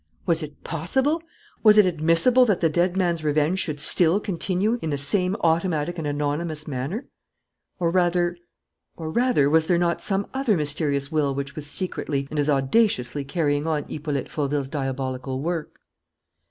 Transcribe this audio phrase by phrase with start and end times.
[0.25, 1.21] Was it possible?
[1.61, 5.99] Was it admissible that the dead man's revenge should still continue in the same automatic
[5.99, 7.05] and anonymous manner?
[7.77, 8.35] Or rather
[8.97, 13.23] or rather, was there not some other mysterious will which was secretly and as audaciously
[13.23, 15.79] carrying on Hippolyte Fauville's diabolical work?